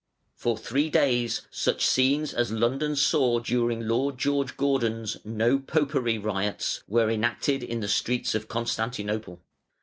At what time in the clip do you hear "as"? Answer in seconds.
2.33-2.51